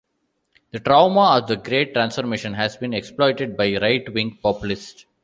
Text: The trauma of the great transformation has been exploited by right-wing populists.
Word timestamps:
The 0.71 0.79
trauma 0.79 1.37
of 1.39 1.47
the 1.47 1.57
great 1.57 1.93
transformation 1.93 2.55
has 2.55 2.75
been 2.75 2.91
exploited 2.91 3.55
by 3.55 3.77
right-wing 3.77 4.39
populists. 4.41 5.05